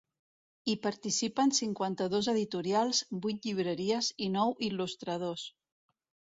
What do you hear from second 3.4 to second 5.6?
llibreries i nou il·lustradors.